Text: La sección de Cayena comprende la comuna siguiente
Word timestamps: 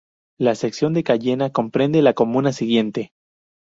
La 0.39 0.55
sección 0.55 0.93
de 0.93 1.03
Cayena 1.03 1.51
comprende 1.51 2.01
la 2.01 2.15
comuna 2.15 2.53
siguiente 2.53 3.11